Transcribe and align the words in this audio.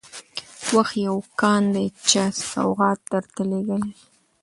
وخت 0.75 0.95
يو 1.05 1.17
كان 1.39 1.63
دى 1.73 1.85
چا 2.09 2.23
سوغات 2.51 2.99
درته 3.11 3.43
لېږلى 3.49 3.91